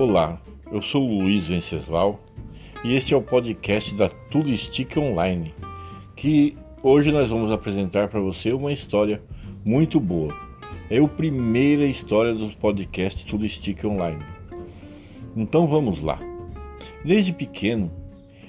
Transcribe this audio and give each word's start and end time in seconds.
Olá, 0.00 0.40
eu 0.72 0.80
sou 0.80 1.06
o 1.06 1.18
Luiz 1.20 1.46
Venceslau 1.46 2.24
e 2.82 2.96
este 2.96 3.12
é 3.12 3.16
o 3.18 3.20
podcast 3.20 3.94
da 3.94 4.08
Turistic 4.08 4.96
Online, 4.96 5.52
que 6.16 6.56
hoje 6.82 7.12
nós 7.12 7.28
vamos 7.28 7.52
apresentar 7.52 8.08
para 8.08 8.18
você 8.18 8.50
uma 8.50 8.72
história 8.72 9.22
muito 9.62 10.00
boa. 10.00 10.34
É 10.88 10.96
a 10.96 11.06
primeira 11.06 11.84
história 11.84 12.32
dos 12.32 12.54
podcasts 12.54 13.24
Turistic 13.24 13.84
Online. 13.84 14.24
Então 15.36 15.66
vamos 15.66 16.02
lá. 16.02 16.18
Desde 17.04 17.34
pequeno, 17.34 17.92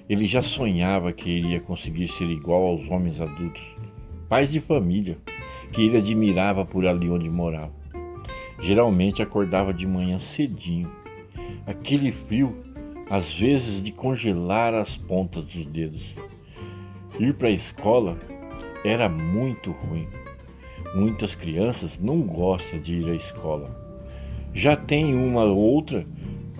ele 0.08 0.28
já 0.28 0.42
sonhava 0.42 1.12
que 1.12 1.30
iria 1.30 1.60
conseguir 1.60 2.08
ser 2.08 2.30
igual 2.32 2.66
aos 2.66 2.88
homens 2.88 3.20
adultos, 3.20 3.62
pais 4.30 4.54
de 4.54 4.62
família, 4.62 5.18
que 5.74 5.82
ele 5.86 5.98
admirava 5.98 6.66
por 6.66 6.88
ali 6.88 7.10
onde 7.10 7.30
morava. 7.30 7.74
Geralmente 8.62 9.22
acordava 9.22 9.74
de 9.74 9.86
manhã 9.86 10.18
cedinho. 10.18 11.01
Aquele 11.66 12.12
frio, 12.12 12.64
às 13.10 13.32
vezes 13.34 13.84
de 13.84 13.92
congelar 13.92 14.74
as 14.74 14.98
pontas 14.98 15.44
dos 15.44 15.66
dedos. 15.66 16.16
Ir 17.20 17.36
para 17.36 17.50
a 17.50 17.52
escola 17.52 18.18
era 18.84 19.08
muito 19.08 19.72
ruim. 19.72 20.08
Muitas 20.96 21.36
crianças 21.36 22.00
não 22.00 22.22
gostam 22.22 22.80
de 22.80 22.96
ir 22.96 23.10
à 23.10 23.14
escola. 23.14 23.70
Já 24.54 24.76
tem 24.76 25.14
uma 25.14 25.44
outra 25.44 26.06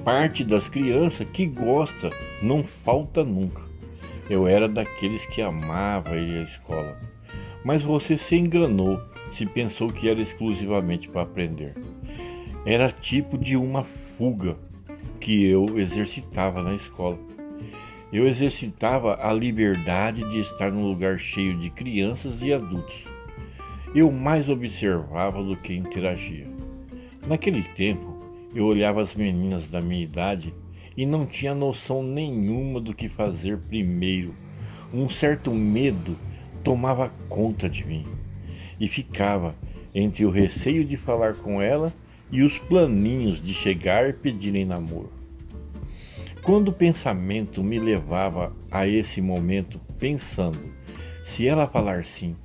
parte 0.06 0.44
das 0.44 0.70
crianças 0.70 1.28
que 1.34 1.48
gosta, 1.48 2.12
não 2.42 2.64
falta 2.64 3.24
nunca. 3.24 3.64
Eu 4.30 4.48
era 4.48 4.70
daqueles 4.70 5.26
que 5.26 5.42
amava 5.42 6.16
ir 6.16 6.40
à 6.40 6.44
escola. 6.44 6.98
Mas 7.66 7.82
você 7.82 8.18
se 8.18 8.36
enganou 8.36 9.02
se 9.34 9.46
pensou 9.46 9.92
que 9.92 10.10
era 10.10 10.22
exclusivamente 10.22 11.10
para 11.10 11.24
aprender. 11.24 11.74
Era 12.66 12.92
tipo 12.92 13.38
de 13.38 13.58
uma 13.58 13.84
fuga 14.18 14.58
que 15.22 15.46
eu 15.46 15.78
exercitava 15.78 16.64
na 16.64 16.74
escola. 16.74 17.18
Eu 18.12 18.28
exercitava 18.28 19.18
a 19.22 19.32
liberdade 19.32 20.28
de 20.32 20.40
estar 20.40 20.72
num 20.72 20.84
lugar 20.84 21.18
cheio 21.20 21.58
de 21.58 21.70
crianças 21.70 22.42
e 22.42 22.52
adultos. 22.52 23.06
Eu 23.96 24.12
mais 24.12 24.50
observava 24.50 25.42
do 25.44 25.56
que 25.56 25.76
interagia. 25.76 26.48
Naquele 27.28 27.64
tempo, 27.64 28.20
eu 28.54 28.66
olhava 28.66 29.02
as 29.02 29.14
meninas 29.14 29.68
da 29.68 29.80
minha 29.80 30.04
idade 30.04 30.54
e 30.98 31.06
não 31.06 31.26
tinha 31.26 31.54
noção 31.54 32.04
nenhuma 32.04 32.82
do 32.82 32.94
que 32.94 33.08
fazer 33.08 33.60
primeiro. 33.60 34.36
Um 34.94 35.10
certo 35.10 35.52
medo 35.52 36.18
tomava 36.64 37.14
conta 37.30 37.70
de 37.70 37.86
mim 37.86 38.06
e 38.80 38.90
ficava 38.90 39.56
entre 39.94 40.26
o 40.26 40.32
receio 40.32 40.84
de 40.84 40.98
falar 40.98 41.36
com 41.36 41.62
ela 41.62 41.94
e 42.32 42.42
os 42.42 42.58
planinhos 42.58 43.42
de 43.42 43.54
chegar 43.54 44.10
e 44.10 44.14
pedirem 44.14 44.66
namoro. 44.66 45.12
Quando 46.44 46.70
o 46.70 46.74
pensamento 46.74 47.64
me 47.64 47.78
levava 47.78 48.56
a 48.72 48.88
esse 48.88 49.22
momento 49.22 49.80
pensando, 50.00 50.74
se 51.24 51.48
ela 51.48 51.68
falar 51.68 52.04
sim, 52.04 52.36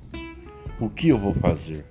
o 0.79 0.89
que 0.89 1.09
eu 1.09 1.17
vou 1.17 1.33
fazer? 1.33 1.85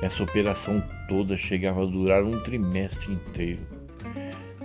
Essa 0.00 0.22
operação 0.22 0.82
toda 1.08 1.36
chegava 1.36 1.82
a 1.82 1.86
durar 1.86 2.22
um 2.22 2.40
trimestre 2.40 3.12
inteiro. 3.12 3.66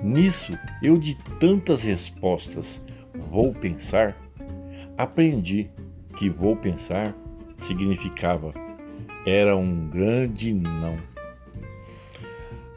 Nisso, 0.04 0.58
eu 0.84 0.98
de 0.98 1.16
tantas 1.40 1.84
respostas, 1.84 2.82
vou 3.32 3.54
pensar, 3.54 4.16
aprendi 4.98 5.70
que 6.16 6.30
vou 6.30 6.56
pensar 6.56 7.16
significava 7.58 8.54
era 9.26 9.56
um 9.58 9.90
grande 9.90 10.54
não. 10.54 11.15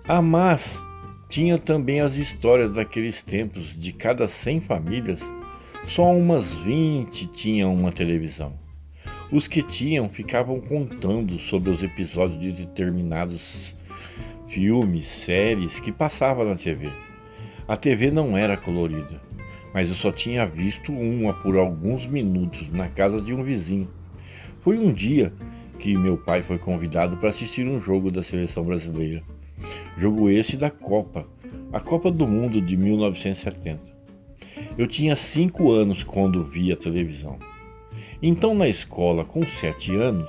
A 0.08 0.22
Mas 0.22 0.82
tinha 1.28 1.58
também 1.58 2.00
as 2.00 2.16
histórias 2.16 2.72
daqueles 2.72 3.22
tempos, 3.22 3.78
de 3.78 3.92
cada 3.92 4.26
100 4.26 4.62
famílias, 4.62 5.20
só 5.86 6.10
umas 6.10 6.50
20 6.60 7.26
tinham 7.26 7.74
uma 7.74 7.92
televisão. 7.92 8.54
Os 9.30 9.46
que 9.46 9.62
tinham 9.62 10.08
ficavam 10.08 10.62
contando 10.62 11.38
sobre 11.38 11.68
os 11.68 11.82
episódios 11.82 12.40
de 12.40 12.52
determinados 12.52 13.76
filmes, 14.48 15.04
séries 15.04 15.78
que 15.78 15.92
passavam 15.92 16.46
na 16.46 16.54
TV. 16.54 16.88
A 17.68 17.76
TV 17.76 18.10
não 18.10 18.34
era 18.34 18.56
colorida, 18.56 19.20
mas 19.74 19.90
eu 19.90 19.94
só 19.94 20.10
tinha 20.10 20.46
visto 20.46 20.90
uma 20.90 21.34
por 21.34 21.54
alguns 21.58 22.06
minutos 22.06 22.72
na 22.72 22.88
casa 22.88 23.20
de 23.20 23.34
um 23.34 23.44
vizinho. 23.44 23.90
Foi 24.62 24.78
um 24.78 24.90
dia 24.90 25.34
que 25.78 25.94
meu 25.98 26.16
pai 26.16 26.42
foi 26.42 26.56
convidado 26.56 27.18
para 27.18 27.28
assistir 27.28 27.68
um 27.68 27.78
jogo 27.78 28.10
da 28.10 28.22
seleção 28.22 28.64
brasileira. 28.64 29.22
Jogo 29.96 30.28
esse 30.28 30.56
da 30.56 30.70
Copa, 30.70 31.26
a 31.72 31.80
Copa 31.80 32.10
do 32.10 32.26
Mundo 32.26 32.60
de 32.60 32.76
1970. 32.76 33.96
Eu 34.76 34.86
tinha 34.86 35.16
cinco 35.16 35.70
anos 35.70 36.02
quando 36.02 36.44
vi 36.44 36.72
a 36.72 36.76
televisão. 36.76 37.38
Então, 38.22 38.54
na 38.54 38.68
escola, 38.68 39.24
com 39.24 39.42
sete 39.42 39.94
anos, 39.94 40.28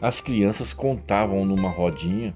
as 0.00 0.20
crianças 0.20 0.72
contavam 0.72 1.44
numa 1.44 1.70
rodinha 1.70 2.34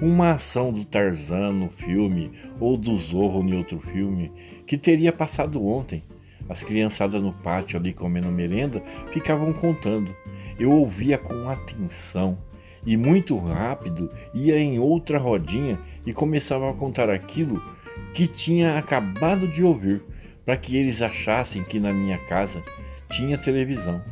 uma 0.00 0.32
ação 0.32 0.72
do 0.72 0.84
Tarzan 0.84 1.52
no 1.52 1.68
filme 1.70 2.30
ou 2.60 2.76
do 2.76 2.96
Zorro 2.96 3.42
em 3.42 3.56
outro 3.56 3.80
filme 3.80 4.30
que 4.66 4.78
teria 4.78 5.12
passado 5.12 5.66
ontem 5.66 6.02
as 6.48 6.62
criançadas 6.62 7.22
no 7.22 7.32
pátio 7.32 7.78
ali 7.78 7.92
comendo 7.92 8.28
merenda 8.28 8.82
ficavam 9.12 9.52
contando. 9.52 10.14
Eu 10.58 10.70
ouvia 10.70 11.18
com 11.18 11.48
atenção 11.48 12.38
e 12.86 12.96
muito 12.96 13.36
rápido 13.36 14.10
ia 14.34 14.58
em 14.58 14.78
outra 14.78 15.18
rodinha 15.18 15.78
e 16.06 16.12
começava 16.12 16.70
a 16.70 16.74
contar 16.74 17.10
aquilo 17.10 17.62
que 18.14 18.26
tinha 18.26 18.78
acabado 18.78 19.46
de 19.48 19.62
ouvir, 19.62 20.02
para 20.44 20.56
que 20.56 20.76
eles 20.76 21.02
achassem 21.02 21.62
que 21.62 21.78
na 21.78 21.92
minha 21.92 22.18
casa 22.18 22.62
tinha 23.10 23.36
televisão. 23.36 24.02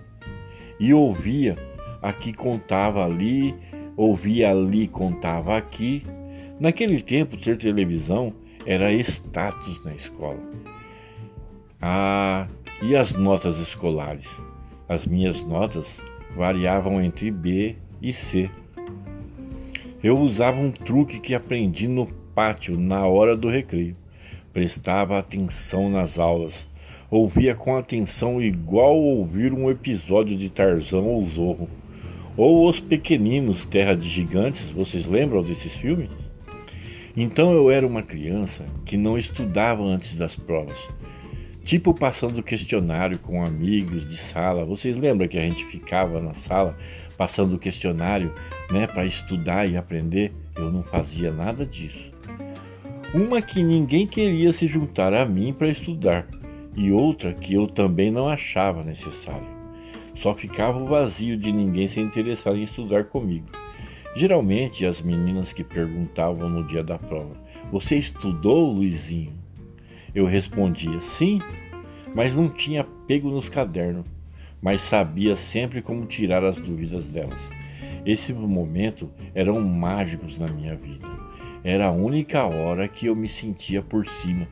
E 0.79 0.93
ouvia, 0.93 1.57
aqui 2.03 2.33
contava 2.33 3.05
ali, 3.05 3.55
ouvia 3.97 4.51
ali, 4.51 4.87
contava 4.87 5.57
aqui. 5.57 6.05
Naquele 6.61 7.01
tempo, 7.01 7.37
ter 7.37 7.57
televisão 7.57 8.35
era 8.67 8.93
status 8.93 9.85
na 9.85 9.95
escola. 9.95 10.41
Ah, 11.81 12.47
e 12.83 12.95
as 12.95 13.13
notas 13.13 13.59
escolares? 13.59 14.29
As 14.89 15.07
minhas 15.07 15.43
notas 15.43 16.01
variavam 16.37 17.01
entre 17.01 17.31
B 17.31 17.77
e 18.01 18.13
C. 18.13 18.51
Eu 20.03 20.19
usava 20.19 20.61
um 20.61 20.71
truque 20.71 21.19
que 21.19 21.35
aprendi 21.35 21.89
no 21.89 22.07
pátio 22.35 22.79
na 22.79 23.07
hora 23.07 23.37
do 23.37 23.49
recreio. 23.49 23.97
Prestava 24.53 25.19
atenção 25.19 25.89
nas 25.89 26.19
aulas. 26.19 26.67
Ouvia 27.11 27.55
com 27.55 27.77
atenção 27.77 28.41
igual 28.41 28.97
ouvir 28.97 29.53
um 29.53 29.71
episódio 29.71 30.37
de 30.37 30.51
Tarzan 30.51 31.03
ou 31.03 31.27
Zorro. 31.29 31.69
Ou 32.37 32.69
Os 32.69 32.81
Pequeninos 32.81 33.65
Terra 33.65 33.95
de 33.95 34.09
Gigantes, 34.09 34.71
vocês 34.71 35.07
lembram 35.07 35.43
desses 35.43 35.73
filmes? 35.73 36.11
Então 37.17 37.53
eu 37.53 37.71
era 37.71 37.87
uma 37.87 38.03
criança 38.03 38.67
que 38.85 38.97
não 38.97 39.17
estudava 39.17 39.83
antes 39.83 40.15
das 40.15 40.37
provas. 40.37 40.79
Tipo 41.67 41.93
passando 41.93 42.45
questionário 42.45 43.19
com 43.19 43.45
amigos 43.45 44.09
de 44.09 44.17
sala. 44.17 44.65
Vocês 44.65 44.97
lembram 44.97 45.27
que 45.27 45.37
a 45.37 45.41
gente 45.41 45.67
ficava 45.67 46.21
na 46.21 46.33
sala 46.33 46.79
passando 47.17 47.59
questionário, 47.59 48.33
né, 48.71 48.87
para 48.87 49.05
estudar 49.05 49.69
e 49.69 49.77
aprender? 49.77 50.33
Eu 50.55 50.71
não 50.71 50.85
fazia 50.85 51.33
nada 51.33 51.67
disso. 51.67 52.13
Uma 53.13 53.43
que 53.43 53.65
ninguém 53.65 54.07
queria 54.07 54.53
se 54.53 54.69
juntar 54.69 55.13
a 55.13 55.27
mim 55.27 55.53
para 55.53 55.67
estudar, 55.67 56.29
e 56.77 56.93
outra 56.93 57.33
que 57.33 57.55
eu 57.55 57.67
também 57.67 58.13
não 58.13 58.29
achava 58.29 58.85
necessário. 58.85 59.49
Só 60.15 60.37
ficava 60.37 60.81
o 60.81 60.87
vazio 60.87 61.37
de 61.37 61.51
ninguém 61.51 61.89
se 61.89 61.99
interessar 61.99 62.55
em 62.55 62.63
estudar 62.63 63.07
comigo. 63.07 63.49
Geralmente 64.15 64.87
as 64.87 65.03
meninas 65.03 65.53
que 65.53 65.65
perguntavam 65.65 66.49
no 66.49 66.65
dia 66.65 66.85
da 66.85 66.97
prova: 66.97 67.35
Você 67.73 67.97
estudou, 67.97 68.71
Luizinho? 68.73 69.46
Eu 70.17 70.25
respondia 70.25 70.99
sim, 70.99 71.43
mas 72.15 72.35
não 72.35 72.49
tinha 72.49 72.83
pego 73.07 73.29
nos 73.29 73.51
cadernos, 73.51 74.07
mas 74.63 74.81
sabia 74.81 75.37
sempre 75.37 75.83
como 75.83 76.07
tirar 76.07 76.43
as 76.43 76.57
dúvidas 76.57 77.05
delas. 77.05 77.39
Esses 78.03 78.35
momentos 78.35 79.11
eram 79.35 79.61
mágicos 79.61 80.39
na 80.39 80.47
minha 80.47 80.75
vida. 80.75 81.07
Era 81.63 81.89
a 81.89 81.93
única 81.93 82.47
hora 82.47 82.89
que 82.89 83.05
eu 83.05 83.15
me 83.15 83.29
sentia 83.29 83.83
por 83.83 84.07
cima. 84.07 84.49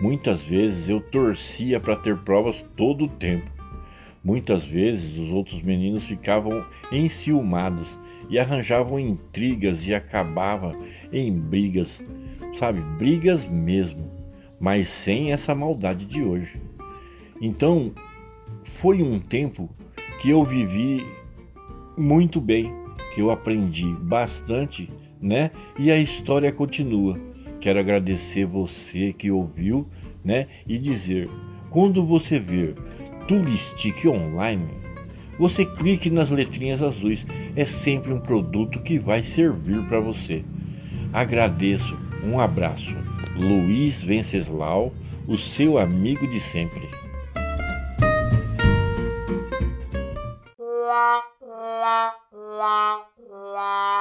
Muitas 0.00 0.42
vezes 0.42 0.88
eu 0.88 1.00
torcia 1.00 1.78
para 1.78 1.94
ter 1.94 2.16
provas 2.24 2.64
todo 2.76 3.04
o 3.04 3.08
tempo. 3.08 3.48
Muitas 4.24 4.64
vezes 4.64 5.16
os 5.16 5.28
outros 5.28 5.62
meninos 5.62 6.02
ficavam 6.02 6.66
enciumados 6.90 7.86
e 8.28 8.40
arranjavam 8.40 8.98
intrigas 8.98 9.86
e 9.86 9.94
acabava 9.94 10.76
em 11.12 11.32
brigas, 11.32 12.02
sabe, 12.58 12.80
brigas 12.98 13.44
mesmo 13.44 14.15
mas 14.60 14.88
sem 14.88 15.32
essa 15.32 15.54
maldade 15.54 16.04
de 16.04 16.22
hoje. 16.22 16.60
Então, 17.40 17.92
foi 18.80 19.02
um 19.02 19.18
tempo 19.18 19.68
que 20.20 20.30
eu 20.30 20.44
vivi 20.44 21.04
muito 21.96 22.40
bem, 22.40 22.72
que 23.14 23.20
eu 23.20 23.30
aprendi 23.30 23.86
bastante, 24.02 24.90
né? 25.20 25.50
E 25.78 25.90
a 25.90 25.98
história 25.98 26.50
continua. 26.52 27.18
Quero 27.60 27.78
agradecer 27.78 28.44
você 28.44 29.12
que 29.12 29.30
ouviu, 29.30 29.86
né? 30.24 30.46
E 30.66 30.78
dizer, 30.78 31.28
quando 31.70 32.04
você 32.04 32.38
ver 32.38 32.74
Tulistic 33.26 34.04
Online, 34.06 34.68
você 35.38 35.64
clique 35.64 36.10
nas 36.10 36.30
letrinhas 36.30 36.82
azuis. 36.82 37.24
É 37.54 37.64
sempre 37.64 38.12
um 38.12 38.20
produto 38.20 38.80
que 38.80 38.98
vai 38.98 39.22
servir 39.22 39.82
para 39.86 40.00
você. 40.00 40.44
Agradeço. 41.12 42.05
Um 42.22 42.38
abraço. 42.38 42.96
Luiz 43.36 44.02
Venceslau, 44.02 44.92
o 45.26 45.38
seu 45.38 45.78
amigo 45.78 46.26
de 46.26 46.40
sempre. 46.40 46.88
la 50.58 52.14
la 52.42 53.06
la 53.54 53.95